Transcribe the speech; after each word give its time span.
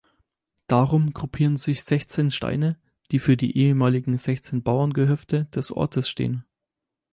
Darum 0.65 1.13
gruppieren 1.13 1.57
sich 1.57 1.83
sechzehn 1.83 2.31
Steine, 2.31 2.79
die 3.11 3.19
für 3.19 3.37
die 3.37 3.55
ehemaligen 3.55 4.17
sechzehn 4.17 4.63
Bauerngehöfte 4.63 5.45
des 5.53 5.69
Ortes 5.71 6.09
stehen. 6.09 6.43